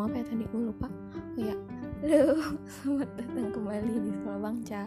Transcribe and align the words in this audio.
ngomong 0.00 0.16
apa 0.16 0.24
ya 0.24 0.32
tadi? 0.32 0.44
Gue 0.48 0.62
lupa. 0.72 0.88
Oh 1.12 1.44
ya 1.44 1.56
Halo, 2.00 2.56
selamat 2.64 3.10
datang 3.20 3.48
kembali 3.52 3.92
di 4.00 4.10
Sekolah 4.16 4.40
Bangca 4.40 4.82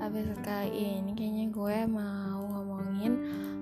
Episode 0.00 0.40
kali 0.40 0.72
ini 0.72 1.12
kayaknya 1.12 1.46
gue 1.52 1.78
mau 1.84 2.40
ngomongin 2.48 3.12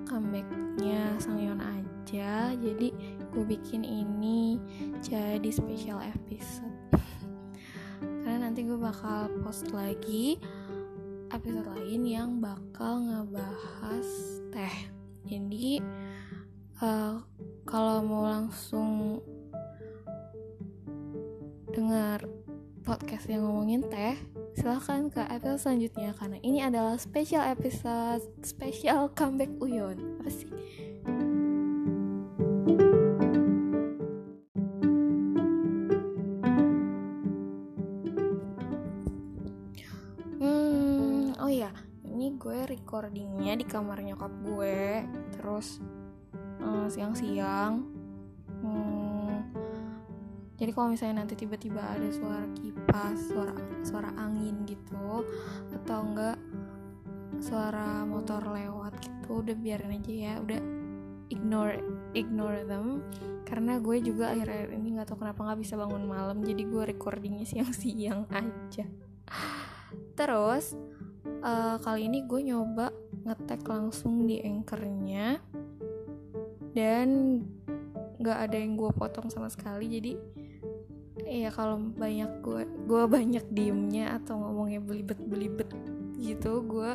comebacknya 0.07 1.19
Sangyeon 1.19 1.59
aja. 1.59 2.55
Jadi 2.55 2.95
gue 3.27 3.43
bikin 3.43 3.83
ini 3.83 4.55
jadi 5.03 5.51
special 5.51 5.99
episode. 5.99 6.71
Karena 8.23 8.47
nanti 8.47 8.63
gue 8.63 8.79
bakal 8.79 9.27
post 9.43 9.75
lagi 9.75 10.39
episode 11.35 11.67
lain 11.75 12.07
yang 12.07 12.39
bakal 12.39 13.03
ngebahas 13.03 14.07
teh. 14.55 14.75
Jadi 15.27 15.83
uh, 16.79 17.19
kalau 17.67 17.99
mau 18.07 18.23
langsung 18.31 19.19
dengar 21.69 22.25
podcast 22.81 23.29
yang 23.29 23.45
ngomongin 23.45 23.85
teh, 23.85 24.17
silahkan 24.57 25.13
ke 25.13 25.21
episode 25.29 25.61
selanjutnya 25.61 26.17
karena 26.17 26.37
ini 26.41 26.59
adalah 26.65 26.97
special 26.97 27.45
episode 27.45 28.25
special 28.41 29.13
comeback 29.13 29.51
Uyon. 29.61 30.17
Apa 30.19 30.29
sih? 30.33 30.49
Hmm, 40.39 41.35
oh 41.37 41.51
ya, 41.51 41.69
ini 42.09 42.33
gue 42.39 42.65
recordingnya 42.65 43.53
di 43.59 43.65
kamar 43.69 44.01
nyokap 44.01 44.33
gue, 44.41 45.05
terus 45.37 45.77
uh, 46.65 46.89
siang-siang. 46.89 47.85
Hmm, 47.85 47.98
jadi 50.59 50.71
kalau 50.75 50.91
misalnya 50.91 51.23
nanti 51.23 51.39
tiba-tiba 51.39 51.79
ada 51.79 52.07
suara 52.11 52.45
kipas 52.59 53.31
suara 53.31 53.55
suara 53.81 54.11
angin 54.19 54.67
gitu 54.67 55.23
atau 55.71 55.99
enggak 56.03 56.37
suara 57.39 58.03
motor 58.03 58.43
lewat 58.43 58.99
gitu 58.99 59.39
udah 59.39 59.55
biarin 59.55 59.95
aja 59.95 60.11
ya 60.11 60.33
udah 60.43 60.59
ignore 61.29 61.79
ignore 62.13 62.65
them. 62.65 63.05
Karena 63.45 63.81
gue 63.81 63.97
juga 64.01 64.33
akhir-akhir 64.33 64.69
ini 64.77 64.87
nggak 64.97 65.07
tahu 65.09 65.25
kenapa 65.25 65.41
nggak 65.41 65.59
bisa 65.61 65.73
bangun 65.73 66.05
malam 66.05 66.37
jadi 66.45 66.61
gue 66.69 66.83
recordingnya 66.93 67.45
siang-siang 67.45 68.29
aja. 68.41 68.85
Terus 70.13 70.77
uh, 71.41 71.77
kali 71.81 72.09
ini 72.09 72.25
gue 72.29 72.41
nyoba 72.45 72.93
ngetek 73.25 73.65
langsung 73.65 74.29
di 74.29 74.37
anchornya 74.41 75.41
dan 76.77 77.41
nggak 78.19 78.37
ada 78.49 78.57
yang 78.59 78.75
gue 78.75 78.91
potong 78.93 79.31
sama 79.31 79.47
sekali 79.47 79.87
jadi 79.87 80.11
Iya 81.25 81.49
kalau 81.51 81.81
banyak 81.81 82.31
gue 82.39 82.63
gue 82.87 83.03
banyak 83.09 83.45
diemnya 83.51 84.21
atau 84.21 84.39
ngomongnya 84.39 84.79
belibet 84.79 85.19
belibet 85.19 85.69
gitu 86.19 86.63
gue 86.63 86.91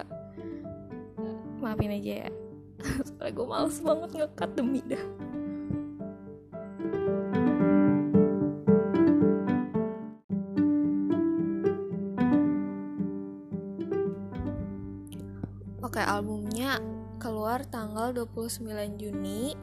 maafin 1.65 1.97
aja 1.97 2.29
ya. 2.29 2.31
Soalnya 3.09 3.33
gue 3.33 3.47
males 3.49 3.79
banget 3.81 4.11
ngekat 4.13 4.51
demi 4.53 4.81
dah. 4.85 5.05
Oke 15.85 16.03
albumnya 16.03 16.83
keluar 17.23 17.63
tanggal 17.71 18.11
29 18.13 18.67
Juni 18.99 19.55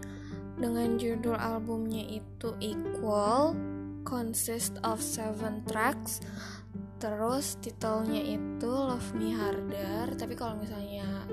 dengan 0.57 0.95
judul 0.95 1.35
albumnya 1.35 2.01
itu 2.07 2.55
Equal 2.61 3.53
consist 4.11 4.75
of 4.83 4.99
seven 4.99 5.63
tracks. 5.63 6.19
Terus 6.99 7.55
titelnya 7.63 8.19
itu 8.19 8.67
Love 8.67 9.15
Me 9.15 9.31
Harder. 9.31 10.11
Tapi 10.19 10.35
kalau 10.35 10.59
misalnya 10.59 11.23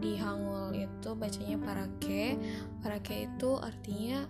di 0.00 0.16
Hangul 0.16 0.72
itu 0.72 1.12
bacanya 1.12 1.60
Parake. 1.60 2.40
Parake 2.80 3.28
itu 3.28 3.60
artinya 3.60 4.24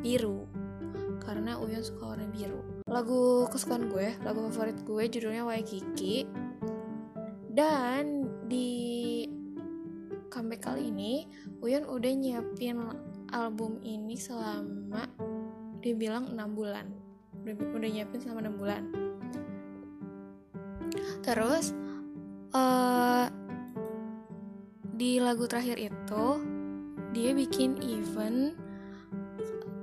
biru. 0.00 0.48
Karena 1.20 1.60
Uyon 1.60 1.84
suka 1.84 2.16
warna 2.16 2.24
biru. 2.32 2.64
Lagu 2.88 3.44
kesukaan 3.52 3.92
gue 3.92 4.16
lagu 4.24 4.48
favorit 4.48 4.80
gue 4.80 5.04
judulnya 5.12 5.44
Waikiki. 5.44 6.24
Dan 7.52 8.24
di 8.48 9.28
comeback 10.32 10.72
kali 10.72 10.88
ini 10.88 11.28
Uyon 11.60 11.84
udah 11.84 12.12
nyiapin 12.16 12.80
album 13.30 13.78
ini 13.84 14.16
selama 14.16 15.06
dia 15.84 15.94
bilang 15.96 16.32
6 16.34 16.56
bulan 16.56 16.99
udah, 17.44 17.90
nyiapin 17.90 18.20
selama 18.20 18.48
6 18.48 18.60
bulan. 18.60 18.82
Terus 21.20 21.72
uh, 22.56 23.26
di 24.96 25.16
lagu 25.16 25.48
terakhir 25.48 25.80
itu 25.80 26.24
dia 27.10 27.30
bikin 27.32 27.80
event 27.80 28.56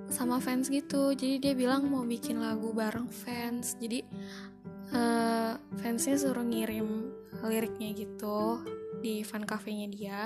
sama 0.07 0.39
fans 0.39 0.71
gitu. 0.71 1.13
Jadi 1.13 1.37
dia 1.41 1.53
bilang 1.53 1.89
mau 1.91 2.05
bikin 2.05 2.39
lagu 2.39 2.71
bareng 2.71 3.09
fans. 3.11 3.75
Jadi 3.77 4.01
uh, 4.95 5.59
fansnya 5.77 6.15
suruh 6.17 6.45
ngirim 6.45 7.11
liriknya 7.45 7.93
gitu 7.93 8.63
di 9.03 9.21
fan 9.21 9.45
cafe-nya 9.45 9.87
dia. 9.91 10.19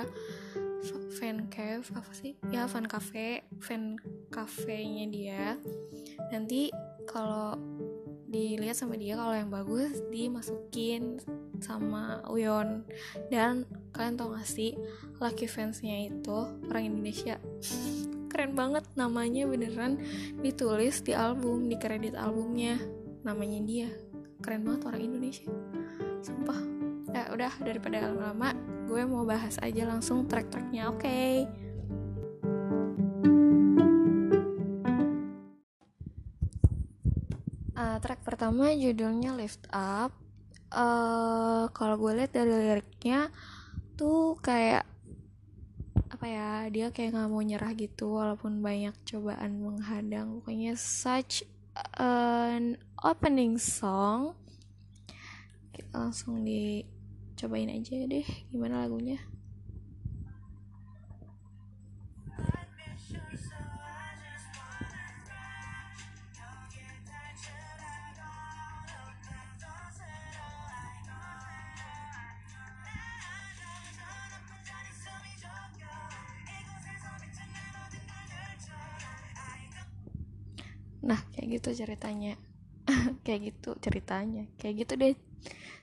Fan 1.12 1.46
cave 1.52 1.86
apa 1.94 2.12
sih? 2.16 2.34
Ya 2.50 2.66
fan 2.66 2.88
cafe 2.88 3.46
fan 3.60 4.00
cafe-nya 4.32 5.06
dia. 5.12 5.44
Nanti 6.32 6.72
kalau 7.08 7.58
dilihat 8.32 8.72
sama 8.72 8.96
dia 8.96 9.12
kalau 9.12 9.36
yang 9.36 9.52
bagus 9.52 10.00
dimasukin 10.08 11.20
sama 11.60 12.24
Uyon 12.32 12.80
dan 13.28 13.68
kalian 13.92 14.16
tau 14.16 14.32
gak 14.32 14.48
sih 14.48 14.72
lucky 15.20 15.44
fansnya 15.44 16.08
itu 16.08 16.48
orang 16.72 16.84
Indonesia. 16.88 17.36
Keren 18.32 18.56
banget 18.56 18.88
namanya 18.96 19.44
beneran 19.44 20.00
ditulis 20.40 21.04
di 21.04 21.12
album 21.12 21.68
di 21.68 21.76
kredit 21.76 22.16
albumnya. 22.16 22.80
Namanya 23.28 23.60
dia. 23.60 23.88
Keren 24.40 24.64
banget 24.64 24.88
orang 24.88 25.02
Indonesia. 25.04 25.52
Sumpah. 26.24 26.60
Ya 27.12 27.28
udah 27.28 27.52
daripada 27.60 28.08
lama-lama 28.08 28.56
gue 28.88 29.02
mau 29.04 29.28
bahas 29.28 29.60
aja 29.60 29.84
langsung 29.84 30.24
track-tracknya 30.24 30.88
oke? 30.88 31.04
okay? 31.04 31.44
Uh, 37.82 37.98
track 37.98 38.22
pertama 38.22 38.70
judulnya 38.70 39.34
Lift 39.34 39.66
Up. 39.74 40.14
Uh, 40.72 41.68
kalau 41.76 42.00
gue 42.00 42.22
lihat 42.22 42.32
dari 42.32 42.48
liriknya 42.48 43.28
tuh 43.98 44.40
kayak 44.40 44.88
apa 46.08 46.26
ya 46.30 46.48
dia 46.72 46.86
kayak 46.94 47.12
nggak 47.18 47.28
mau 47.28 47.42
nyerah 47.42 47.72
gitu 47.74 48.16
walaupun 48.16 48.62
banyak 48.62 48.94
cobaan 49.02 49.58
menghadang. 49.58 50.38
Pokoknya 50.40 50.78
such 50.78 51.42
an 51.98 52.78
opening 53.02 53.58
song. 53.58 54.38
Kita 55.74 56.08
langsung 56.08 56.46
dicobain 56.46 57.68
aja 57.68 57.96
deh 58.06 58.28
gimana 58.52 58.84
lagunya 58.86 59.18
nah 81.02 81.20
kayak 81.34 81.60
gitu 81.60 81.84
ceritanya. 81.84 82.38
Kayak 83.22 83.54
gitu 83.54 83.78
ceritanya. 83.78 84.50
Kayak 84.58 84.74
gitu 84.82 84.92
deh 84.98 85.14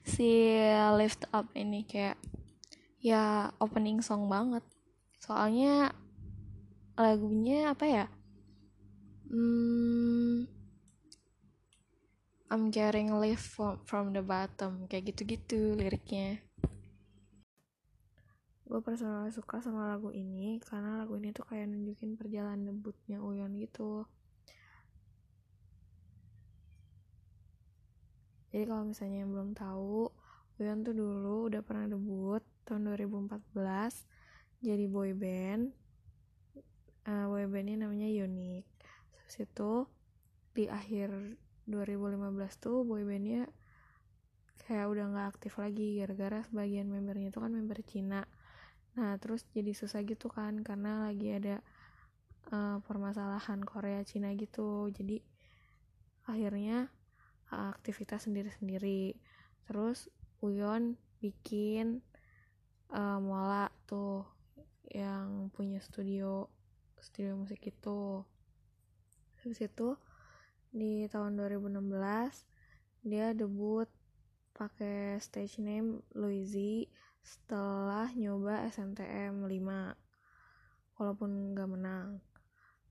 si 0.04 0.56
lift 1.00 1.27
up 1.36 1.48
ini 1.56 1.83
kayak 1.88 2.19
ya 3.00 3.51
opening 3.63 4.04
song 4.04 4.27
banget. 4.27 4.63
Soalnya 5.24 5.95
lagunya 7.00 7.71
apa 7.71 7.86
ya? 7.88 8.06
Hmm, 9.30 10.50
I'm 12.50 12.74
getting 12.74 13.13
lift 13.13 13.45
from, 13.45 13.77
from 13.86 14.10
the 14.10 14.25
bottom 14.25 14.89
kayak 14.89 15.13
gitu-gitu 15.13 15.77
liriknya. 15.77 16.42
Gue 18.66 18.81
personalnya 18.81 19.30
suka 19.30 19.62
sama 19.62 19.94
lagu 19.94 20.10
ini 20.10 20.57
karena 20.62 21.06
lagu 21.06 21.18
ini 21.18 21.30
tuh 21.30 21.45
kayak 21.45 21.69
nunjukin 21.69 22.18
perjalanan 22.18 22.74
debutnya 22.74 23.21
Uyon 23.21 23.54
gitu 23.62 24.06
jadi 28.49 28.63
kalau 28.65 28.83
misalnya 28.89 29.25
yang 29.25 29.31
belum 29.31 29.53
tahu 29.53 30.09
Uyan 30.59 30.83
tuh 30.83 30.91
dulu 30.91 31.47
udah 31.47 31.63
pernah 31.63 31.87
debut 31.87 32.43
tahun 32.67 32.91
2014 32.91 33.55
jadi 34.59 34.91
boy 34.91 35.15
band. 35.15 35.71
Uh, 37.07 37.31
boy 37.31 37.47
bandnya 37.47 37.87
namanya 37.87 38.11
Unique. 38.11 38.67
Terus 39.15 39.47
itu 39.47 39.71
di 40.51 40.67
akhir 40.67 41.15
2015 41.71 42.59
tuh 42.59 42.83
boybandnya 42.83 43.47
kayak 44.67 44.91
udah 44.91 45.05
nggak 45.15 45.27
aktif 45.37 45.55
lagi 45.55 45.95
gara-gara 46.01 46.43
sebagian 46.43 46.91
membernya 46.91 47.31
itu 47.31 47.39
kan 47.39 47.55
member 47.55 47.79
Cina. 47.87 48.27
Nah 48.99 49.15
terus 49.15 49.47
jadi 49.55 49.71
susah 49.71 50.03
gitu 50.03 50.27
kan 50.27 50.59
karena 50.59 51.07
lagi 51.07 51.39
ada 51.39 51.63
uh, 52.51 52.83
permasalahan 52.83 53.63
Korea 53.63 54.03
Cina 54.03 54.35
gitu. 54.35 54.91
Jadi 54.91 55.23
akhirnya 56.27 56.91
uh, 57.51 57.69
aktivitas 57.73 58.25
sendiri-sendiri. 58.25 59.17
Terus 59.65 60.09
Uyon 60.39 60.95
bikin 61.19 61.99
uh, 62.95 63.19
Mola 63.19 63.67
tuh 63.83 64.23
yang 64.89 65.51
punya 65.53 65.83
studio 65.83 66.47
studio 66.97 67.35
musik 67.35 67.61
itu. 67.67 68.23
Habis 69.43 69.59
itu 69.63 69.95
di 70.69 71.09
tahun 71.09 71.35
2016 71.35 71.89
dia 73.07 73.31
debut 73.33 73.87
pakai 74.51 75.17
stage 75.23 75.63
name 75.63 76.03
Louisy 76.13 76.91
setelah 77.23 78.11
nyoba 78.11 78.67
SNTM 78.67 79.47
5 79.47 80.99
walaupun 80.99 81.55
nggak 81.55 81.69
menang. 81.69 82.19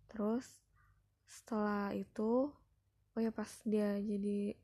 Terus 0.08 0.48
setelah 1.28 1.92
itu 1.92 2.48
oh 3.18 3.22
ya 3.26 3.34
pas 3.34 3.50
dia 3.66 3.98
jadi 3.98 4.54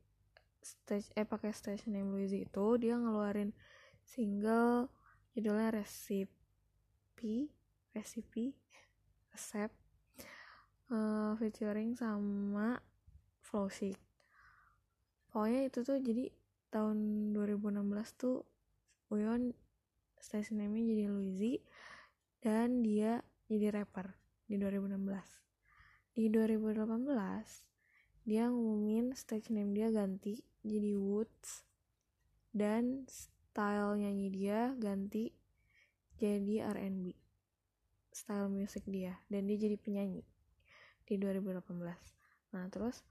stage 0.63 1.11
eh 1.19 1.27
pakai 1.27 1.51
stage 1.51 1.91
name 1.91 2.15
Louisy 2.15 2.47
itu 2.47 2.65
dia 2.79 2.95
ngeluarin 2.95 3.51
single 4.07 4.87
judulnya 5.35 5.75
Recipe 5.75 7.51
Recipe 7.91 8.55
Resep 9.35 9.75
uh, 10.87 11.35
featuring 11.35 11.99
sama 11.99 12.79
Flowshick 13.43 13.99
pokoknya 15.35 15.67
itu 15.67 15.83
tuh 15.83 15.99
jadi 15.99 16.31
tahun 16.71 17.35
2016 17.35 17.91
tuh 18.15 18.47
Uyon 19.11 19.51
station 20.15 20.63
name 20.63 20.79
jadi 20.79 21.11
Louisy 21.11 21.59
dan 22.39 22.79
dia 22.79 23.19
jadi 23.51 23.83
rapper 23.83 24.15
di 24.47 24.55
2016 24.55 24.95
di 26.15 26.31
2018 26.31 27.74
dia 28.25 28.49
ngumumin 28.49 29.13
stage 29.13 29.53
name 29.53 29.77
dia 29.77 29.93
ganti 29.93 30.41
jadi 30.65 30.97
Woods. 30.97 31.63
Dan 32.55 33.05
style 33.07 34.01
nyanyi 34.01 34.27
dia 34.33 34.73
ganti 34.75 35.31
jadi 36.17 36.67
R&B 36.73 37.13
style 38.09 38.49
musik 38.49 38.83
dia. 38.89 39.21
Dan 39.29 39.45
dia 39.45 39.57
jadi 39.61 39.77
penyanyi 39.77 40.25
di 41.05 41.21
2018 41.21 41.85
nah 42.53 42.65
terus 42.73 43.05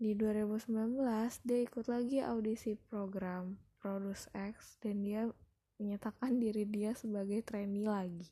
di 0.00 0.16
2019 0.16 1.04
dia 1.44 1.58
ikut 1.62 1.86
lagi 1.86 2.24
audisi 2.24 2.80
program 2.88 3.60
Produce 3.78 4.32
X 4.32 4.80
dan 4.80 5.04
dia 5.04 5.28
menyatakan 5.76 6.32
diri 6.42 6.64
dia 6.64 6.96
sebagai 6.96 7.44
trainee 7.44 7.84
lagi 7.84 8.24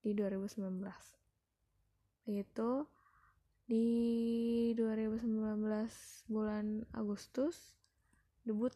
di 0.00 0.16
2019 0.16 0.80
itu 2.26 2.70
di 3.66 4.70
2019 4.78 5.26
bulan 6.30 6.86
Agustus 6.94 7.74
debut 8.46 8.70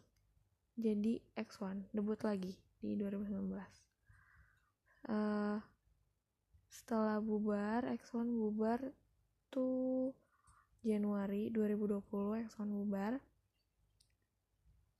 jadi 0.74 1.22
X1 1.38 1.94
debut 1.94 2.18
lagi 2.26 2.58
di 2.82 2.98
2019 2.98 3.54
uh, 5.06 5.62
setelah 6.66 7.22
bubar 7.22 7.86
X1 7.86 8.26
bubar 8.26 8.82
tuh 9.50 10.10
Januari 10.80 11.52
2020 11.52 12.48
X1 12.48 12.68
bubar. 12.72 13.20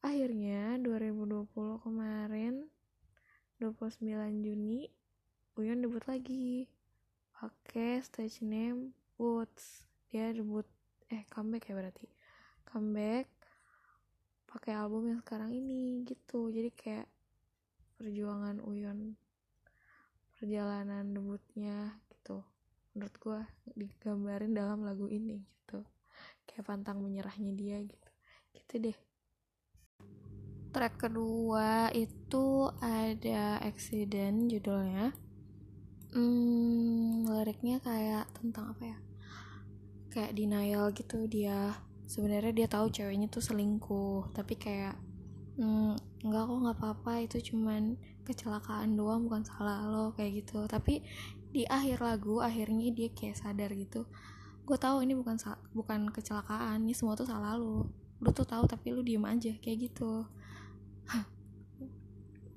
Akhirnya 0.05 0.77
2020 0.77 1.51
kemarin 1.81 2.69
29 3.65 4.45
Juni 4.45 4.93
Uyon 5.57 5.81
debut 5.81 6.05
lagi. 6.05 6.69
Pakai 7.33 8.05
stage 8.05 8.45
name 8.45 9.00
Woods 9.21 9.85
dia 10.09 10.33
debut 10.33 10.65
eh 11.13 11.29
comeback 11.29 11.69
ya 11.69 11.75
berarti. 11.77 12.09
Comeback 12.65 13.29
pakai 14.49 14.73
album 14.75 15.13
yang 15.13 15.21
sekarang 15.21 15.53
ini 15.53 16.01
gitu. 16.09 16.49
Jadi 16.49 16.73
kayak 16.73 17.07
perjuangan 18.01 18.65
Uyon 18.65 19.13
perjalanan 20.35 21.13
debutnya 21.13 22.01
gitu. 22.09 22.41
Menurut 22.97 23.15
gue 23.21 23.41
digambarin 23.77 24.57
dalam 24.57 24.89
lagu 24.89 25.05
ini 25.05 25.45
gitu. 25.45 25.85
Kayak 26.49 26.65
pantang 26.65 27.05
menyerahnya 27.05 27.53
dia 27.53 27.77
gitu. 27.85 28.09
Gitu 28.57 28.75
deh. 28.89 28.99
Track 30.73 30.97
kedua 30.97 31.93
itu 31.93 32.73
ada 32.81 33.61
accident 33.61 34.49
judulnya. 34.49 35.13
Hmm, 36.11 37.27
liriknya 37.31 37.79
kayak 37.79 38.27
tentang 38.35 38.75
apa 38.75 38.83
ya 38.83 38.99
kayak 40.11 40.35
denial 40.35 40.91
gitu 40.91 41.25
dia 41.31 41.79
sebenarnya 42.11 42.53
dia 42.53 42.69
tahu 42.69 42.91
ceweknya 42.91 43.31
tuh 43.31 43.41
selingkuh 43.41 44.35
tapi 44.35 44.59
kayak 44.59 44.99
hmm, 45.57 45.95
enggak 46.27 46.43
kok 46.51 46.59
nggak 46.59 46.77
apa-apa 46.83 47.13
itu 47.23 47.39
cuman 47.55 47.95
kecelakaan 48.27 48.99
doang 48.99 49.27
bukan 49.27 49.43
salah 49.47 49.87
lo 49.87 50.13
kayak 50.15 50.45
gitu. 50.45 50.67
Tapi 50.67 51.03
di 51.51 51.67
akhir 51.67 52.03
lagu 52.03 52.39
akhirnya 52.39 52.91
dia 52.95 53.11
kayak 53.11 53.35
sadar 53.35 53.75
gitu 53.75 54.07
gue 54.61 54.79
tahu 54.79 55.03
ini 55.03 55.19
bukan 55.19 55.35
bukan 55.75 56.15
kecelakaan 56.15 56.87
ini 56.87 56.95
semua 56.95 57.19
tuh 57.19 57.27
salah 57.27 57.59
lo. 57.59 57.91
Lu 58.23 58.31
tuh 58.31 58.47
tahu 58.47 58.71
tapi 58.71 58.95
lu 58.95 59.03
diem 59.03 59.25
aja 59.27 59.51
kayak 59.59 59.91
gitu. 59.91 60.23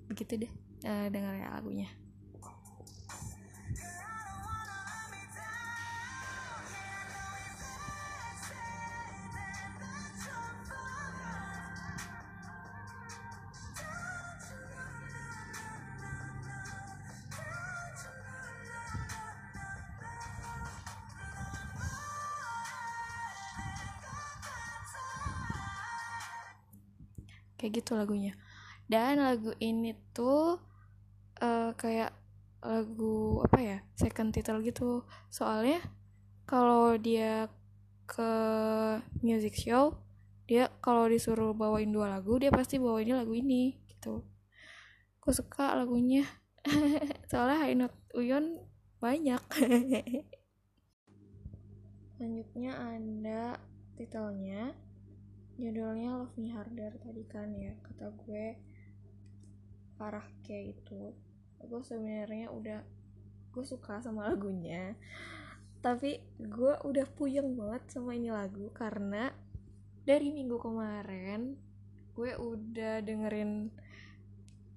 Begitu 0.09 0.33
deh 0.45 0.53
uh, 0.85 1.07
dengar 1.09 1.33
ya 1.33 1.49
lagunya 1.57 1.89
kayak 27.63 27.79
gitu 27.79 27.95
lagunya. 27.95 28.35
Dan 28.91 29.23
lagu 29.23 29.55
ini 29.63 29.95
tuh 30.11 30.59
uh, 31.39 31.71
kayak 31.79 32.11
lagu 32.59 33.39
apa 33.39 33.59
ya 33.63 33.77
second 33.95 34.35
title 34.35 34.59
gitu. 34.59 35.07
Soalnya 35.31 35.79
kalau 36.43 36.99
dia 36.99 37.47
ke 38.03 38.31
music 39.23 39.55
show 39.55 39.95
dia 40.43 40.67
kalau 40.83 41.07
disuruh 41.07 41.55
bawain 41.55 41.87
dua 41.87 42.11
lagu 42.11 42.35
dia 42.35 42.51
pasti 42.51 42.75
bawainnya 42.75 43.23
lagu 43.23 43.31
ini 43.31 43.79
gitu. 43.87 44.27
Aku 45.23 45.31
suka 45.31 45.71
lagunya. 45.79 46.27
Soalnya 47.31 47.63
High 47.63 47.79
Note 47.79 47.95
Uyon 48.11 48.59
banyak. 48.99 49.39
Selanjutnya 52.19 52.71
ada 52.75 53.55
titelnya 53.95 54.75
judulnya 55.57 56.17
Love 56.17 56.35
Me 56.41 56.49
Harder 56.49 56.97
tadi 56.97 57.23
kan 57.29 57.53
ya 57.53 57.73
kata 57.85 58.09
gue. 58.25 58.57
Parah 59.97 60.25
kayak 60.41 60.79
itu 60.79 61.13
gue 61.63 61.81
sebenarnya 61.81 62.51
udah 62.51 62.81
gue 63.53 63.65
suka 63.65 64.01
sama 64.01 64.27
lagunya. 64.29 64.97
Tapi 65.83 66.19
gue 66.39 66.73
udah 66.87 67.05
puyeng 67.13 67.59
banget 67.59 67.99
sama 67.99 68.15
ini 68.15 68.31
lagu 68.31 68.71
karena 68.71 69.29
dari 70.03 70.31
minggu 70.31 70.59
kemarin 70.59 71.55
gue 72.13 72.31
udah 72.35 73.01
dengerin 73.01 73.71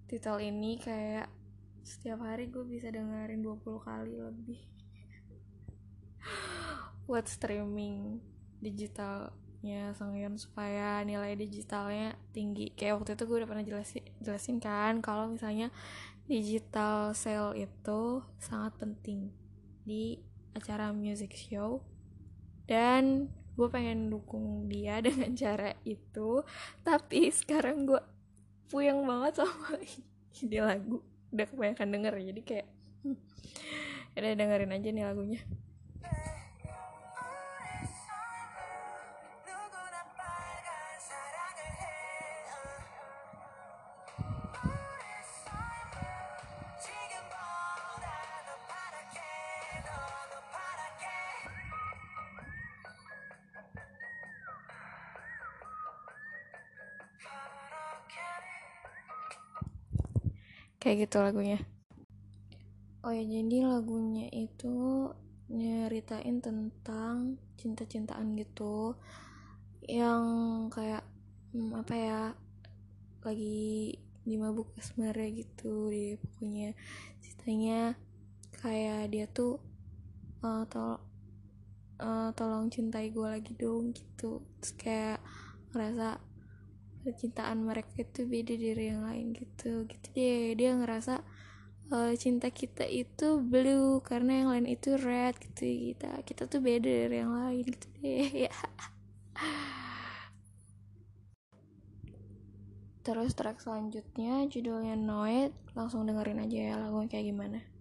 titel 0.07 0.39
ini 0.39 0.79
kayak 0.79 1.29
setiap 1.87 2.23
hari 2.23 2.51
gue 2.51 2.67
bisa 2.67 2.91
dengerin 2.91 3.43
20 3.43 3.63
kali 3.87 4.15
lebih. 4.19 4.61
Buat 7.07 7.31
streaming 7.31 8.19
digital 8.59 9.31
ya 9.67 9.91
Songyeon 9.99 10.39
supaya 10.39 11.03
nilai 11.03 11.35
digitalnya 11.35 12.15
tinggi. 12.31 12.71
Kayak 12.79 13.03
waktu 13.03 13.19
itu 13.19 13.25
gue 13.27 13.37
udah 13.43 13.51
pernah 13.51 13.67
jelasin 13.67 14.07
jelasin 14.23 14.57
kan 14.63 15.03
kalau 15.03 15.27
misalnya 15.27 15.75
digital 16.31 17.11
sale 17.19 17.59
itu 17.59 18.23
sangat 18.39 18.79
penting 18.79 19.35
di 19.83 20.23
acara 20.55 20.95
music 20.95 21.35
show. 21.35 21.83
Dan 22.71 23.27
gue 23.59 23.67
pengen 23.67 24.07
dukung 24.07 24.71
dia 24.71 25.03
dengan 25.07 25.35
cara 25.35 25.75
itu 25.83 26.47
tapi 26.87 27.35
sekarang 27.35 27.91
gue 27.91 28.01
puyeng 28.71 29.03
banget 29.03 29.43
sama 29.43 29.75
ide 30.47 30.61
lagu. 30.63 31.03
Udah 31.35 31.47
kebanyakan 31.51 31.89
denger 31.91 32.15
jadi 32.23 32.43
kayak 32.47 32.69
udah 34.17 34.33
dengerin 34.33 34.73
aja 34.73 34.89
nih 34.95 35.05
lagunya 35.05 35.43
gitu 60.97 61.21
lagunya. 61.23 61.61
Oh 63.07 63.15
ya 63.15 63.23
jadi 63.23 63.69
lagunya 63.69 64.27
itu 64.35 65.07
nyeritain 65.47 66.43
tentang 66.43 67.39
cinta-cintaan 67.55 68.35
gitu. 68.35 68.99
Yang 69.87 70.25
kayak 70.75 71.05
hmm, 71.55 71.71
apa 71.77 71.95
ya 71.95 72.21
lagi 73.23 73.95
di 74.27 74.35
mabuk 74.35 74.75
asmara 74.75 75.23
gitu 75.31 75.87
deh 75.87 76.19
pokoknya 76.19 76.75
ceritanya 77.23 77.95
kayak 78.59 79.15
dia 79.15 79.31
tuh 79.31 79.63
uh, 80.43 80.67
tol 80.67 80.99
uh, 82.03 82.31
tolong 82.35 82.67
cintai 82.67 83.15
gue 83.15 83.23
lagi 83.23 83.55
dong 83.55 83.95
gitu. 83.95 84.43
Terus 84.59 84.73
kayak 84.75 85.19
ngerasa 85.71 86.19
percintaan 87.07 87.63
mereka 87.63 88.03
itu 88.03 88.27
beda 88.27 88.55
dari 88.59 88.85
yang 88.91 89.07
lain 89.07 89.31
gitu 89.39 89.87
gitu. 89.87 90.07
Deh 90.11 90.59
dia 90.59 90.75
ngerasa 90.75 91.23
uh, 91.95 92.13
cinta 92.19 92.51
kita 92.51 92.83
itu 92.83 93.39
blue 93.39 94.03
karena 94.03 94.43
yang 94.43 94.49
lain 94.51 94.67
itu 94.67 94.99
red 94.99 95.39
gitu 95.39 95.95
kita 95.95 96.11
kita 96.27 96.43
tuh 96.51 96.59
beda 96.59 96.91
dari 97.07 97.17
yang 97.23 97.31
lain 97.31 97.63
gitu 97.63 97.87
deh 98.03 98.31
ya. 98.51 98.55
Terus 103.07 103.39
track 103.39 103.63
selanjutnya 103.63 104.51
judulnya 104.51 104.99
Noid 104.99 105.55
langsung 105.79 106.11
dengerin 106.11 106.43
aja 106.43 106.59
ya 106.59 106.75
lagunya 106.83 107.07
kayak 107.07 107.27
gimana 107.31 107.76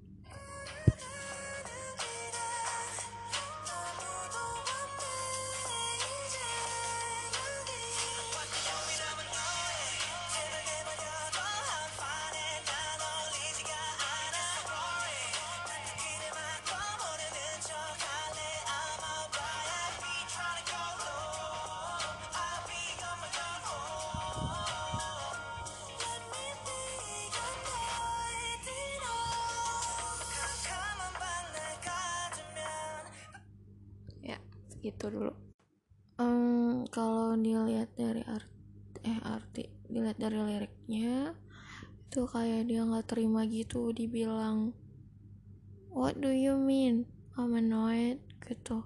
gitu 34.85 35.09
dulu. 35.09 35.33
Um, 36.21 36.85
kalau 36.93 37.33
dilihat 37.33 37.91
dari 37.97 38.21
art 38.29 38.47
eh 39.05 39.19
arti 39.21 39.69
dilihat 39.89 40.17
dari 40.17 40.37
liriknya 40.37 41.35
itu 42.09 42.25
kayak 42.25 42.69
dia 42.69 42.81
nggak 42.85 43.05
terima 43.05 43.43
gitu 43.45 43.91
dibilang 43.91 44.71
what 45.91 46.15
do 46.17 46.31
you 46.31 46.55
mean? 46.55 47.09
I'm 47.35 47.57
annoyed 47.57 48.23
gitu. 48.45 48.85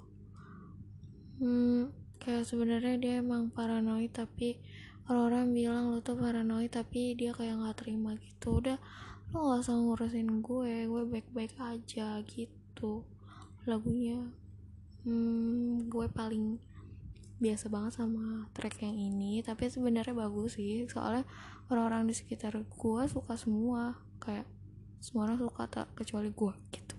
Hmm, 1.38 1.94
kayak 2.18 2.50
sebenarnya 2.50 2.96
dia 2.98 3.14
emang 3.22 3.54
paranoid 3.54 4.12
tapi 4.12 4.58
orang-orang 5.06 5.54
bilang 5.54 5.84
lo 5.94 6.02
tuh 6.02 6.18
paranoid 6.18 6.74
tapi 6.74 7.14
dia 7.14 7.32
kayak 7.32 7.62
nggak 7.62 7.78
terima 7.86 8.18
gitu. 8.18 8.60
Udah 8.60 8.82
lo 9.30 9.54
gak 9.54 9.62
usah 9.62 9.78
ngurusin 9.78 10.42
gue 10.42 10.90
gue 10.90 11.04
baik-baik 11.06 11.54
aja 11.62 12.18
gitu 12.26 13.06
lagunya 13.70 14.26
hmm, 15.04 15.88
gue 15.88 16.08
paling 16.12 16.60
biasa 17.40 17.72
banget 17.72 17.96
sama 17.96 18.52
track 18.52 18.84
yang 18.84 19.00
ini 19.00 19.40
tapi 19.40 19.72
sebenarnya 19.72 20.12
bagus 20.12 20.60
sih. 20.60 20.88
Soalnya 20.90 21.24
orang-orang 21.72 22.12
di 22.12 22.16
sekitar 22.16 22.56
gue 22.56 23.02
suka 23.08 23.40
semua 23.40 23.96
kayak 24.20 24.48
semua 25.00 25.32
orang 25.32 25.40
suka 25.40 25.64
tak 25.72 25.88
kecuali 25.96 26.30
gue 26.32 26.54
gitu. 26.76 26.96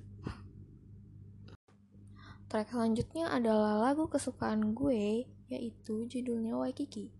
Track 2.51 2.75
selanjutnya 2.75 3.31
adalah 3.31 3.79
lagu 3.79 4.11
kesukaan 4.11 4.75
gue 4.75 5.29
yaitu 5.51 6.07
judulnya 6.09 6.59
Waikiki. 6.59 7.13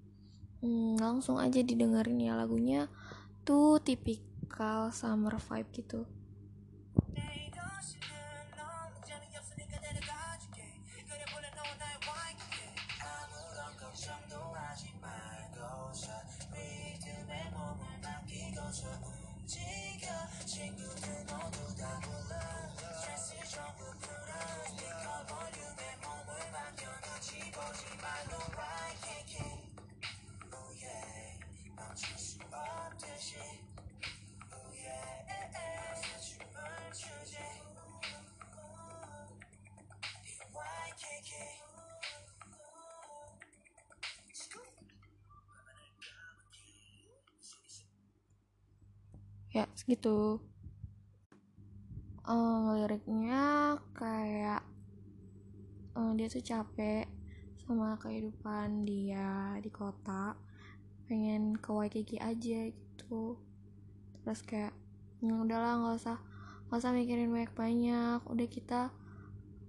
Hmm, 0.61 0.99
langsung 0.99 1.41
aja 1.41 1.61
didengerin 1.63 2.21
ya 2.21 2.35
lagunya. 2.37 2.91
Tuh 3.47 3.81
tipikal 3.81 4.91
summer 4.91 5.39
vibe 5.39 5.71
gitu 5.73 6.20
ya 49.51 49.67
segitu. 49.75 50.39
Um, 52.23 52.79
liriknya 52.79 53.75
kayak 53.91 54.63
um, 55.99 56.15
dia 56.15 56.31
tuh 56.31 56.45
capek 56.45 57.11
sama 57.67 57.99
kehidupan 57.99 58.87
dia 58.87 59.59
di 59.59 59.71
kota. 59.71 60.39
Pengen 61.11 61.59
ke 61.59 61.71
Waikiki 61.75 62.23
aja 62.23 62.71
gitu. 62.71 63.35
Terus 64.23 64.41
kayak 64.47 64.75
ya 65.19 65.35
udahlah 65.35 65.83
nggak 65.83 65.99
usah 65.99 66.19
nggak 66.71 66.79
usah 66.79 66.95
mikirin 66.95 67.35
banyak 67.35 67.55
banyak. 67.59 68.21
Udah 68.31 68.47
kita 68.47 68.83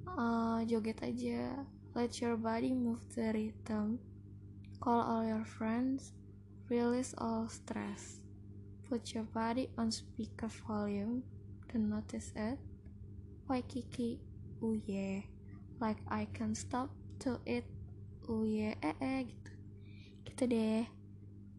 uh, 0.06 0.62
joget 0.70 1.02
aja. 1.02 1.66
Let 1.98 2.14
your 2.22 2.38
body 2.38 2.78
move 2.78 3.02
the 3.18 3.34
rhythm. 3.34 3.98
Call 4.78 5.02
all 5.02 5.26
your 5.26 5.44
friends. 5.44 6.14
Release 6.70 7.12
all 7.18 7.52
stress 7.52 8.21
Put 8.92 9.16
your 9.16 9.24
body 9.32 9.72
on 9.80 9.88
speaker 9.88 10.52
volume. 10.68 11.24
Don't 11.72 11.88
notice 11.88 12.36
it. 12.36 12.60
Waikiki, 13.48 14.20
oh 14.60 14.76
yeah. 14.84 15.24
Like 15.80 15.96
I 16.12 16.28
can 16.36 16.52
stop 16.52 16.92
to 17.24 17.40
it. 17.48 17.64
Oh 18.28 18.44
yeah, 18.44 18.76
eh 18.84 18.92
eh 19.00 19.32
gitu. 19.32 19.52
Gitu 20.28 20.44
deh. 20.44 20.84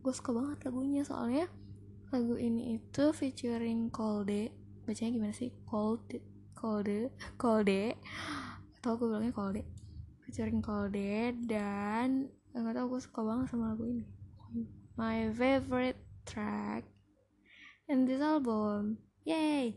Gue 0.04 0.12
suka 0.12 0.36
banget 0.36 0.60
lagunya 0.68 1.08
soalnya 1.08 1.48
lagu 2.12 2.36
ini 2.36 2.76
itu 2.76 3.16
featuring 3.16 3.88
Kolde. 3.88 4.52
Bacanya 4.84 5.16
gimana 5.16 5.32
sih? 5.32 5.56
Kolde, 5.64 6.20
Kolde, 6.52 7.16
Kolde. 7.40 7.96
Atau 8.76 9.00
gue 9.00 9.08
bilangnya 9.08 9.32
Kolde. 9.32 9.64
Featuring 10.28 10.60
Kolde 10.60 11.32
dan 11.48 12.28
nggak 12.52 12.76
tau 12.76 12.92
gue 12.92 13.00
suka 13.00 13.24
banget 13.24 13.48
sama 13.48 13.72
lagu 13.72 13.88
ini. 13.88 14.04
My 15.00 15.32
favorite 15.32 15.96
track 16.28 16.91
in 17.92 18.08
this 18.08 18.24
album. 18.24 18.96
Yay! 19.28 19.76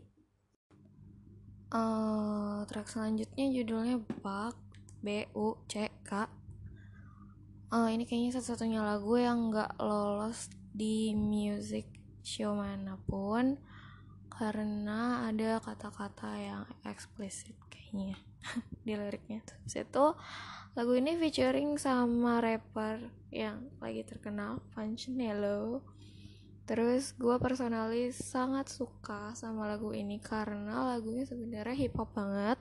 Uh, 1.68 2.64
track 2.64 2.88
selanjutnya 2.88 3.52
judulnya 3.52 4.00
Bak 4.24 4.56
B 5.04 5.28
U 5.36 5.60
C 5.68 5.92
K. 6.00 6.24
Uh, 7.68 7.92
ini 7.92 8.08
kayaknya 8.08 8.40
satu-satunya 8.40 8.80
lagu 8.80 9.20
yang 9.20 9.52
nggak 9.52 9.76
lolos 9.76 10.48
di 10.72 11.12
music 11.12 11.84
show 12.24 12.56
mana 12.56 12.96
pun 13.04 13.60
karena 14.32 15.28
ada 15.28 15.60
kata-kata 15.60 16.40
yang 16.40 16.64
eksplisit 16.88 17.60
kayaknya 17.68 18.16
di 18.88 18.96
liriknya. 18.96 19.44
Terus 19.44 19.76
itu 19.76 20.06
lagu 20.72 20.92
ini 20.96 21.20
featuring 21.20 21.76
sama 21.76 22.40
rapper 22.40 23.12
yang 23.28 23.68
lagi 23.76 24.08
terkenal 24.08 24.64
Nello 25.12 25.95
Terus 26.66 27.14
gue 27.14 27.38
personalis 27.38 28.18
sangat 28.18 28.66
suka 28.66 29.30
sama 29.38 29.70
lagu 29.70 29.94
ini 29.94 30.18
karena 30.18 30.82
lagunya 30.98 31.22
sebenarnya 31.22 31.78
hip 31.78 31.94
hop 31.94 32.10
banget. 32.10 32.58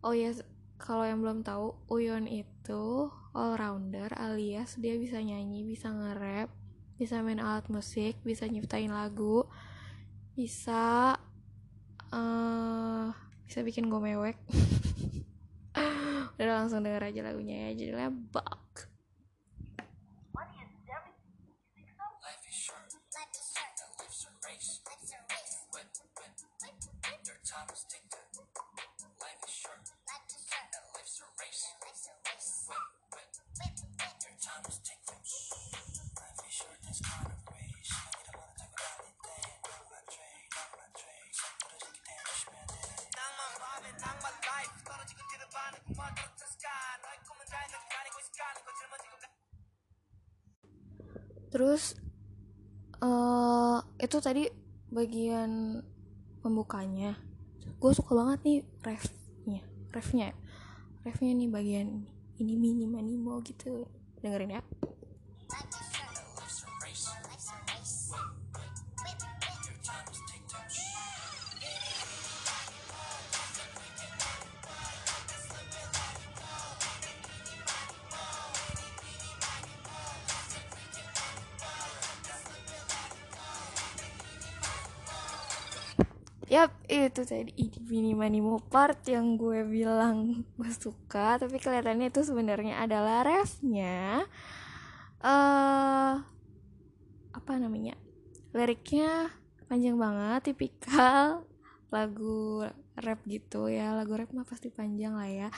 Oh 0.00 0.16
ya, 0.16 0.32
yes, 0.32 0.40
kalau 0.80 1.04
yang 1.04 1.20
belum 1.20 1.44
tahu, 1.44 1.76
Uyon 1.92 2.24
itu 2.24 3.12
all 3.36 3.54
rounder 3.60 4.08
alias 4.16 4.80
dia 4.80 4.96
bisa 4.96 5.20
nyanyi, 5.20 5.68
bisa 5.68 5.92
nge-rap, 5.92 6.48
bisa 6.96 7.20
main 7.20 7.38
alat 7.38 7.68
musik, 7.68 8.16
bisa 8.24 8.48
nyiptain 8.48 8.88
lagu, 8.88 9.44
bisa 10.32 11.14
uh, 12.16 13.06
bisa 13.44 13.60
bikin 13.60 13.92
gue 13.92 14.00
mewek. 14.00 14.40
Udah 16.40 16.64
langsung 16.64 16.80
denger 16.80 17.12
aja 17.12 17.20
lagunya 17.20 17.68
ya, 17.68 17.84
judulnya 17.84 18.10
Buck. 18.32 18.89
Terus 51.50 51.98
uh, 53.02 53.82
itu 53.98 54.16
tadi 54.22 54.46
bagian 54.90 55.82
pembukanya. 56.40 57.18
Gue 57.78 57.92
suka 57.92 58.16
banget 58.16 58.38
nih 58.46 58.58
refnya 58.82 59.62
refnya. 59.90 60.28
Refnya 61.02 61.32
nih 61.34 61.48
bagian 61.50 61.88
ini 62.40 62.54
mini 62.56 62.86
manimo 62.86 63.42
gitu. 63.42 63.86
Dengerin 64.20 64.56
ya 64.56 64.62
Yap, 86.50 86.74
itu 86.90 87.22
tadi 87.22 87.54
ini 87.54 88.10
Manimo 88.10 88.58
part 88.58 89.06
yang 89.06 89.38
gue 89.38 89.62
bilang 89.62 90.42
gue 90.58 90.72
suka, 90.74 91.38
tapi 91.38 91.62
kelihatannya 91.62 92.10
itu 92.10 92.26
sebenarnya 92.26 92.82
adalah 92.82 93.22
refnya. 93.22 94.26
Uh, 95.22 96.18
apa 97.30 97.52
namanya? 97.54 97.94
Liriknya 98.50 99.30
panjang 99.70 99.94
banget, 99.94 100.50
tipikal 100.50 101.46
lagu 101.94 102.66
rap 102.98 103.22
gitu 103.30 103.70
ya. 103.70 103.94
Lagu 103.94 104.18
rap 104.18 104.34
mah 104.34 104.42
pasti 104.42 104.74
panjang 104.74 105.14
lah 105.14 105.30
ya. 105.30 105.48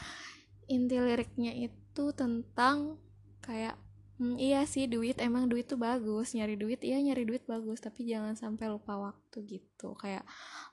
Inti 0.69 1.01
liriknya 1.01 1.57
itu 1.57 2.13
tentang 2.13 3.01
kayak 3.41 3.81
Hmm, 4.21 4.37
iya 4.37 4.65
sih 4.69 4.85
duit. 4.91 5.17
Emang 5.21 5.49
duit 5.49 5.65
tuh 5.69 5.81
bagus. 5.81 6.37
Nyari 6.37 6.55
duit 6.61 6.81
iya 6.85 7.01
nyari 7.01 7.25
duit 7.25 7.45
bagus. 7.49 7.81
Tapi 7.81 8.05
jangan 8.05 8.35
sampai 8.37 8.69
lupa 8.69 8.99
waktu 8.99 9.39
gitu. 9.49 9.97
Kayak 9.97 10.25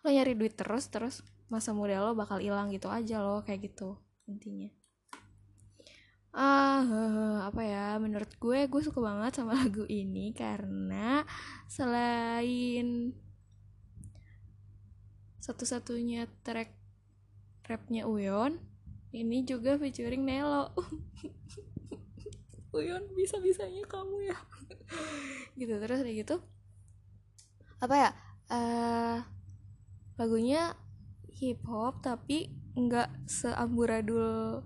lo 0.03 0.08
nyari 0.12 0.34
duit 0.36 0.53
terus 0.55 0.88
terus 0.91 1.15
masa 1.50 1.74
muda 1.74 1.98
lo 2.03 2.13
bakal 2.13 2.38
hilang 2.38 2.69
gitu 2.69 2.91
aja 2.91 3.24
lo 3.24 3.41
kayak 3.41 3.71
gitu 3.71 3.97
intinya. 4.30 4.69
Ah 6.30 6.86
uh, 6.86 7.38
apa 7.49 7.62
ya? 7.65 7.86
Menurut 7.97 8.30
gue 8.38 8.69
gue 8.69 8.82
suka 8.86 8.99
banget 9.02 9.39
sama 9.39 9.58
lagu 9.62 9.84
ini 9.89 10.36
karena 10.36 11.25
selain 11.65 13.17
satu-satunya 15.39 16.30
track 16.45 16.69
rapnya 17.65 18.06
Uyon 18.06 18.62
ini 19.10 19.41
juga 19.41 19.78
featuring 19.82 20.21
Nelo 20.21 20.69
Uyon 22.75 23.03
bisa 23.17 23.41
bisanya 23.41 23.82
kamu 23.89 24.29
ya. 24.29 24.38
Gitu 25.60 25.73
terus 25.77 26.01
kayak 26.05 26.17
gitu 26.27 26.38
apa 27.79 27.95
ya 27.95 28.10
uh, 28.51 29.17
lagunya 30.19 30.75
hip 31.32 31.63
hop 31.63 32.03
tapi 32.03 32.51
nggak 32.75 33.23
seamburadul 33.23 34.63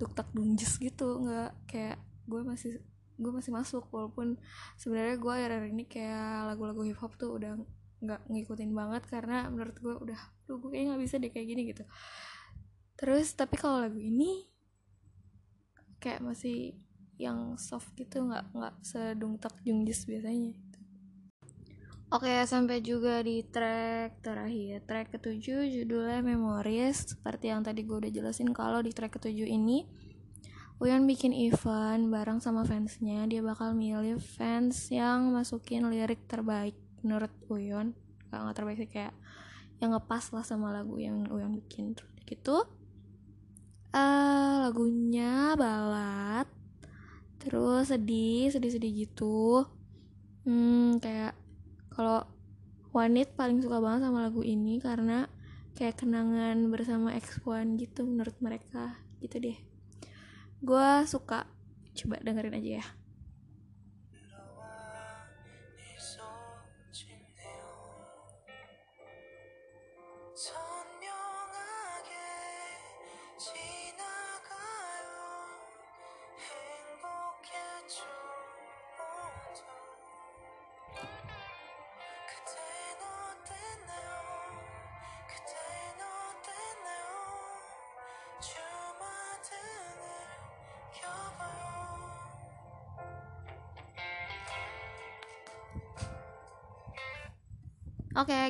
tuk 0.00 0.12
tak 0.16 0.32
dunjes 0.32 0.80
gitu 0.80 1.20
nggak 1.24 1.52
kayak 1.68 2.00
gue 2.24 2.40
masih 2.44 2.80
gue 3.16 3.32
masih 3.32 3.52
masuk 3.52 3.84
walaupun 3.92 4.40
sebenarnya 4.80 5.16
gue 5.20 5.32
akhir-akhir 5.32 5.68
ini 5.72 5.84
kayak 5.88 6.52
lagu-lagu 6.52 6.84
hip 6.84 7.00
hop 7.00 7.16
tuh 7.20 7.36
udah 7.36 7.60
nggak 8.00 8.20
ngikutin 8.28 8.72
banget 8.76 9.02
karena 9.08 9.48
menurut 9.48 9.76
gue 9.80 9.94
udah 10.08 10.20
tuh 10.44 10.60
gue 10.60 10.68
kayaknya 10.72 10.96
nggak 10.96 11.02
bisa 11.04 11.16
deh 11.16 11.32
kayak 11.32 11.48
gini 11.48 11.62
gitu. 11.72 11.84
Terus 12.96 13.32
tapi 13.32 13.56
kalau 13.56 13.84
lagu 13.84 14.00
ini 14.00 14.44
kayak 16.00 16.20
masih 16.20 16.76
yang 17.16 17.56
soft 17.56 17.96
gitu 17.96 18.24
nggak 18.24 18.52
nggak 18.52 18.74
sedungtak 18.84 19.56
jungjis 19.64 20.04
biasanya. 20.04 20.66
Oke 22.06 22.30
sampai 22.46 22.86
juga 22.86 23.18
di 23.18 23.42
track 23.42 24.22
terakhir. 24.22 24.86
Track 24.86 25.18
ketujuh 25.18 25.66
judulnya 25.66 26.22
Memories. 26.22 27.18
Seperti 27.18 27.50
yang 27.50 27.66
tadi 27.66 27.82
gue 27.82 27.98
udah 27.98 28.12
jelasin 28.14 28.54
Kalau 28.54 28.78
di 28.78 28.94
track 28.94 29.18
ketujuh 29.18 29.42
ini 29.42 29.82
Uyan 30.78 31.08
bikin 31.08 31.34
event 31.34 32.06
bareng 32.06 32.38
sama 32.38 32.62
fansnya. 32.62 33.26
Dia 33.26 33.42
bakal 33.42 33.74
milih 33.74 34.22
fans 34.22 34.86
yang 34.94 35.34
masukin 35.34 35.90
lirik 35.90 36.22
terbaik 36.30 36.78
Menurut 37.02 37.34
Uyan. 37.50 37.90
Gak, 38.30 38.38
gak 38.38 38.54
terbaik 38.54 38.78
sih 38.78 38.86
kayak 38.86 39.14
Yang 39.82 39.98
ngepas 39.98 40.24
lah 40.30 40.44
sama 40.46 40.70
lagu 40.70 40.94
yang 41.02 41.26
Uyan 41.26 41.58
bikin. 41.58 41.98
Gitu 42.22 42.54
uh, 43.90 44.54
Lagunya 44.62 45.58
balad 45.58 46.46
terus 47.46 47.94
sedih 47.94 48.50
sedih 48.50 48.74
sedih 48.74 49.06
gitu. 49.06 49.62
Hmm 50.42 50.98
kayak 50.98 51.38
kalau 51.94 52.26
Wanit 52.96 53.36
paling 53.36 53.60
suka 53.60 53.76
banget 53.76 54.08
sama 54.08 54.24
lagu 54.24 54.40
ini 54.40 54.80
karena 54.80 55.28
kayak 55.76 56.00
kenangan 56.00 56.56
bersama 56.72 57.12
X1 57.12 57.76
gitu 57.76 58.08
menurut 58.08 58.32
mereka. 58.40 58.96
Gitu 59.20 59.36
deh. 59.36 59.58
Gue 60.64 61.04
suka. 61.04 61.44
Coba 61.92 62.16
dengerin 62.24 62.56
aja 62.56 62.70
ya 62.80 62.86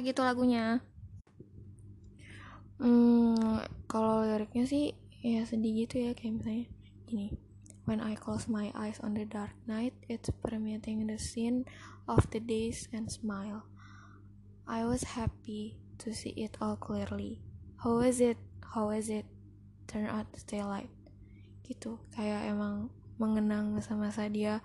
gitu 0.07 0.23
lagunya. 0.23 0.79
Hmm, 2.79 3.67
kalau 3.91 4.23
liriknya 4.23 4.65
sih 4.69 4.95
ya 5.25 5.43
sedih 5.43 5.87
gitu 5.87 6.07
ya 6.07 6.15
kayak 6.15 6.39
misalnya 6.39 6.65
gini. 7.11 7.29
When 7.87 8.03
I 8.03 8.19
close 8.19 8.51
my 8.51 8.75
eyes 8.75 8.99
on 8.99 9.15
the 9.15 9.23
dark 9.23 9.55
night, 9.67 9.95
it's 10.11 10.27
permeating 10.43 11.07
the 11.07 11.19
scene 11.23 11.67
of 12.11 12.27
the 12.35 12.43
days 12.43 12.91
and 12.91 13.07
smile. 13.07 13.67
I 14.67 14.83
was 14.83 15.15
happy 15.15 15.79
to 16.03 16.11
see 16.11 16.35
it 16.35 16.59
all 16.59 16.75
clearly. 16.75 17.39
How 17.79 18.03
is 18.03 18.19
it? 18.19 18.43
How 18.75 18.91
is 18.91 19.07
it? 19.07 19.23
Turn 19.87 20.11
out 20.11 20.27
to 20.35 20.39
stay 20.43 20.67
light. 20.67 20.91
Gitu, 21.63 21.95
kayak 22.11 22.51
emang 22.51 22.91
mengenang 23.23 23.71
masa-masa 23.71 24.27
dia 24.27 24.59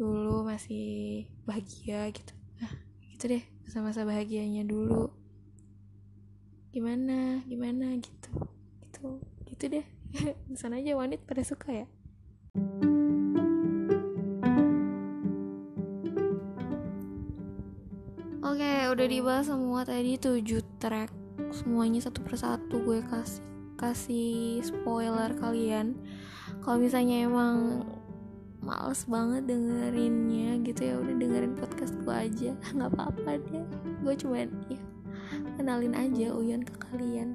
dulu 0.00 0.48
masih 0.48 1.28
bahagia 1.44 2.08
gitu. 2.16 2.37
Gitu 3.18 3.34
deh 3.34 3.44
masa-masa 3.66 4.06
bahagianya 4.06 4.62
dulu 4.62 5.10
gimana 6.70 7.42
gimana 7.50 7.98
gitu 7.98 8.46
gitu 8.78 9.18
gitu 9.42 9.64
deh 9.74 9.82
sana 10.54 10.78
aja 10.78 10.94
wanit 10.94 11.26
pada 11.26 11.42
suka 11.42 11.82
ya 11.82 11.86
Oke, 18.38 18.62
okay, 18.62 18.86
udah 18.86 19.06
dibahas 19.10 19.50
semua 19.50 19.82
tadi 19.82 20.14
7 20.14 20.78
track. 20.78 21.10
Semuanya 21.50 21.98
satu 21.98 22.22
persatu 22.22 22.86
gue 22.86 23.02
kasih 23.02 23.42
kasih 23.74 24.62
spoiler 24.62 25.34
kalian. 25.42 25.98
Kalau 26.62 26.78
misalnya 26.78 27.26
emang 27.26 27.82
males 28.68 29.08
banget 29.08 29.48
dengerinnya 29.48 30.60
gitu 30.60 30.80
ya. 30.84 30.94
Udah 31.00 31.14
dengerin 31.16 31.56
podcast 31.56 31.96
gue 32.04 32.12
aja. 32.12 32.50
Nggak 32.76 32.90
apa-apa 32.92 33.40
deh. 33.48 33.64
Gue 34.04 34.14
cuman 34.20 34.52
ya 34.68 34.80
kenalin 35.56 35.96
aja 35.96 36.36
Uyon 36.36 36.60
ke 36.60 36.74
kalian. 36.92 37.32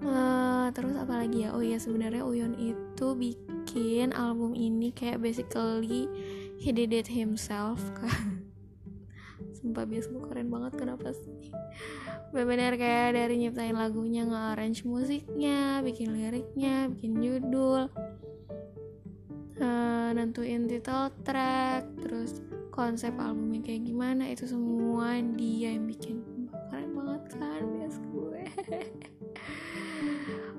Uh, 0.00 0.72
terus 0.72 0.96
apa 0.96 1.24
lagi 1.24 1.44
ya? 1.44 1.52
Oh 1.52 1.60
iya 1.60 1.76
sebenarnya 1.76 2.24
Uyon 2.24 2.56
itu 2.56 3.06
bikin 3.12 4.16
album 4.16 4.56
ini 4.56 4.92
kayak 4.96 5.20
basically 5.20 6.08
he 6.56 6.72
did 6.72 6.92
it 6.92 7.08
himself 7.08 7.80
kan 8.00 8.40
sumpah 9.56 9.84
biasa 9.84 10.08
gue 10.14 10.24
keren 10.30 10.48
banget 10.48 10.72
kenapa 10.78 11.10
sih? 11.12 11.52
Benar-benar 12.30 12.76
kayak 12.76 13.16
dari 13.16 13.34
nyiptain 13.40 13.76
lagunya 13.76 14.22
nge-arrange 14.28 14.84
musiknya 14.84 15.80
bikin 15.80 16.12
liriknya 16.12 16.86
bikin 16.92 17.18
judul 17.18 17.88
uh, 19.60 20.10
nentuin 20.12 20.68
title 20.68 21.12
track 21.24 21.84
terus 22.02 22.40
konsep 22.72 23.16
albumnya 23.16 23.64
kayak 23.64 23.88
gimana 23.88 24.28
itu 24.28 24.44
semua 24.44 25.16
dia 25.36 25.72
yang 25.72 25.88
bikin. 25.88 26.20
Keren 26.68 26.92
banget 26.92 27.22
kan 27.40 27.62
bias 27.72 27.96
gue. 28.12 28.42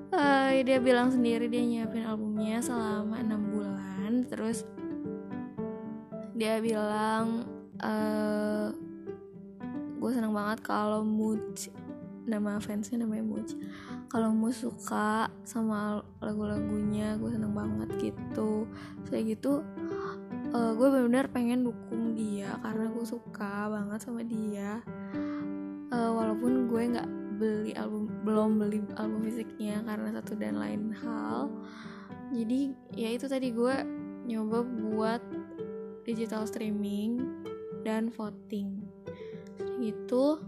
Uh, 0.10 0.50
dia 0.68 0.78
bilang 0.82 1.14
sendiri 1.14 1.46
dia 1.46 1.62
nyiapin 1.62 2.06
albumnya 2.10 2.58
selama 2.64 3.22
enam 3.22 3.42
bulan 3.54 4.26
terus 4.26 4.66
dia 6.38 6.62
bilang 6.62 7.46
uh, 7.82 8.70
gue 9.98 10.12
seneng 10.14 10.34
banget 10.34 10.62
kalau 10.62 11.02
Muj 11.02 11.74
nama 12.30 12.62
fansnya 12.62 13.02
namanya 13.02 13.26
Muj 13.26 13.58
kalau 14.08 14.32
mau 14.32 14.54
suka 14.54 15.28
sama 15.44 16.06
lagu-lagunya 16.28 17.16
gue 17.16 17.30
seneng 17.32 17.56
banget 17.56 17.90
gitu. 18.12 18.68
Kayak 19.08 19.40
gitu 19.40 19.64
uh, 20.52 20.72
gue 20.76 20.88
benar-benar 20.88 21.28
pengen 21.32 21.68
dukung 21.68 22.16
dia 22.16 22.56
karena 22.60 22.92
gue 22.92 23.06
suka 23.08 23.72
banget 23.72 24.00
sama 24.04 24.22
dia. 24.28 24.84
Uh, 25.88 26.12
walaupun 26.12 26.68
gue 26.68 26.82
nggak 26.98 27.10
beli 27.40 27.72
album 27.78 28.12
belum 28.28 28.60
beli 28.60 28.84
album 29.00 29.24
fisiknya 29.24 29.80
karena 29.88 30.20
satu 30.20 30.36
dan 30.36 30.60
lain 30.60 30.92
hal. 30.92 31.48
Jadi 32.36 32.76
ya 32.92 33.10
itu 33.16 33.26
tadi 33.32 33.56
gue 33.56 33.76
nyoba 34.28 34.68
buat 34.68 35.24
digital 36.04 36.44
streaming 36.44 37.24
dan 37.88 38.12
voting. 38.12 38.84
Gitu 39.80 40.44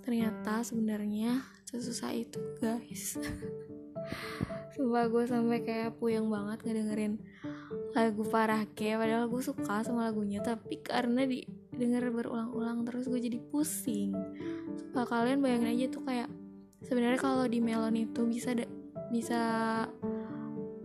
ternyata 0.00 0.64
sebenarnya 0.66 1.44
sesusah 1.70 2.10
itu 2.16 2.40
guys 2.58 3.14
sumpah 4.76 5.10
gue 5.10 5.24
sampai 5.26 5.58
kayak 5.62 5.98
puyeng 5.98 6.30
banget 6.30 6.62
ngedengerin 6.62 7.18
lagu 7.90 8.22
Farahke 8.22 8.94
padahal 8.94 9.26
gue 9.26 9.42
suka 9.42 9.82
sama 9.82 10.10
lagunya 10.10 10.38
tapi 10.40 10.78
karena 10.78 11.26
didengar 11.26 12.06
berulang-ulang 12.14 12.86
terus 12.86 13.10
gue 13.10 13.18
jadi 13.18 13.38
pusing. 13.50 14.14
Sumpah 14.78 15.06
kalian 15.06 15.42
bayangin 15.42 15.74
aja 15.74 15.86
tuh 15.90 16.02
kayak 16.06 16.28
sebenarnya 16.86 17.18
kalau 17.18 17.44
di 17.50 17.58
Melon 17.58 17.98
itu 17.98 18.22
bisa 18.26 18.54
bisa 19.10 19.42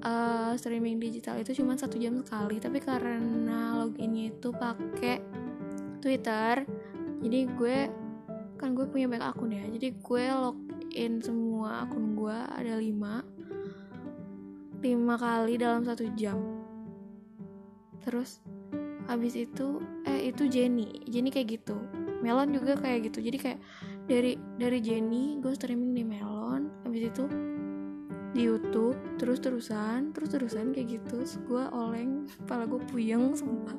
uh, 0.01 0.51
streaming 0.57 0.97
digital 0.97 1.37
itu 1.37 1.53
cuma 1.61 1.77
satu 1.77 2.01
jam 2.01 2.17
sekali. 2.17 2.57
Tapi 2.57 2.81
karena 2.81 3.77
loginnya 3.77 4.33
itu 4.33 4.49
pakai 4.49 5.21
Twitter 6.05 6.65
jadi 7.25 7.39
gue 7.57 7.77
kan 8.61 8.77
gue 8.77 8.85
punya 8.85 9.09
banyak 9.09 9.25
akun 9.25 9.51
ya 9.51 9.65
jadi 9.73 9.97
gue 9.97 10.23
login 10.31 11.17
semua 11.17 11.81
akun 11.81 12.13
gue 12.13 12.37
ada 12.37 12.77
lima 12.77 13.25
lima 14.85 15.17
kali 15.17 15.57
dalam 15.57 15.81
satu 15.81 16.05
jam. 16.13 16.37
Terus 18.05 18.37
habis 19.09 19.33
itu 19.33 19.81
eh 20.05 20.29
itu 20.29 20.45
Jenny. 20.45 21.01
Jenny 21.09 21.33
kayak 21.33 21.57
gitu. 21.57 21.73
Melon 22.21 22.53
juga 22.53 22.77
kayak 22.77 23.09
gitu. 23.09 23.25
Jadi 23.25 23.37
kayak 23.41 23.59
dari 24.05 24.37
dari 24.61 24.77
Jenny 24.85 25.41
gue 25.41 25.53
streaming 25.57 25.97
di 25.97 26.03
Melon. 26.05 26.69
Habis 26.85 27.01
itu 27.09 27.25
di 28.35 28.51
YouTube 28.51 28.99
terus 29.15 29.39
terusan 29.41 30.13
terus 30.13 30.29
terusan 30.29 30.69
kayak 30.69 31.01
gitu. 31.01 31.25
Gue 31.49 31.65
oleng 31.73 32.29
kepala 32.45 32.69
gue 32.69 32.81
puyeng 32.93 33.33
sumpah. 33.33 33.73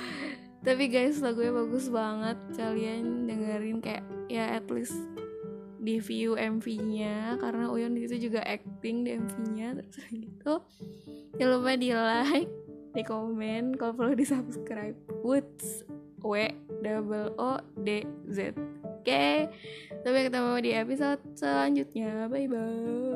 Tapi 0.66 0.88
guys 0.88 1.20
lagunya 1.20 1.52
bagus 1.52 1.92
banget. 1.92 2.40
Kalian 2.56 3.28
dengerin 3.28 3.84
kayak 3.84 4.04
ya 4.32 4.56
at 4.56 4.64
least 4.72 4.96
di 5.80 5.96
view 5.98 6.36
MV-nya 6.36 7.40
karena 7.40 7.72
Uyon 7.72 7.96
itu 7.96 8.20
juga 8.20 8.44
acting 8.44 9.08
di 9.08 9.16
MV-nya 9.16 9.80
terus 9.80 9.96
gitu. 10.12 10.54
Jangan 11.40 11.52
lupa 11.56 11.72
di 11.80 11.90
like 11.96 12.52
di 12.90 13.02
komen 13.06 13.78
kalau 13.80 13.92
perlu 13.96 14.12
di 14.12 14.26
subscribe. 14.28 14.96
Woods 15.24 15.88
W 16.20 16.52
double 16.84 17.32
O 17.40 17.56
D 17.80 18.04
Z. 18.28 18.52
Oke 19.00 19.08
okay? 19.08 19.36
sampai 20.04 20.28
ketemu 20.28 20.52
di 20.60 20.70
episode 20.76 21.20
selanjutnya. 21.32 22.28
Bye 22.28 22.44
bye 22.44 23.09